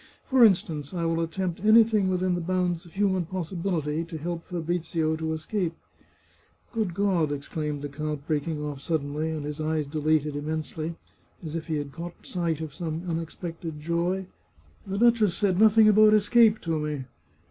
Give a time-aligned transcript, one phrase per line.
[0.31, 5.15] For instance, I will attempt anything within the bounds of human possibility to help Fabrizio
[5.17, 5.75] to escape....
[6.71, 10.95] Good God!" exclaimed the count, breaking oflf sud denly, and his eyes dilated immensely,
[11.43, 14.25] as if he had caught sight of some unexpected joy."
[14.87, 17.05] The duchess said nothing about escape to me!